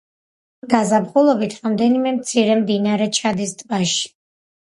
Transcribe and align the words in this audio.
გაზაფხულობით 0.73 1.51
რამდენიმე 1.65 2.13
მცირე 2.15 2.57
მდინარე 2.61 3.09
ჩადის 3.19 3.55
ტბაში. 3.61 4.09